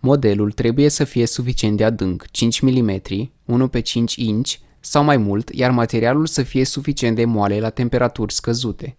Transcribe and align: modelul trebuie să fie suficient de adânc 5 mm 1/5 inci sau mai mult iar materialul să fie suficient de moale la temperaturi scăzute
modelul 0.00 0.52
trebuie 0.52 0.88
să 0.88 1.04
fie 1.04 1.26
suficient 1.26 1.76
de 1.76 1.84
adânc 1.84 2.30
5 2.30 2.60
mm 2.60 3.00
1/5 3.78 4.14
inci 4.16 4.60
sau 4.80 5.04
mai 5.04 5.16
mult 5.16 5.48
iar 5.48 5.70
materialul 5.70 6.26
să 6.26 6.42
fie 6.42 6.64
suficient 6.64 7.16
de 7.16 7.24
moale 7.24 7.60
la 7.60 7.70
temperaturi 7.70 8.32
scăzute 8.32 8.96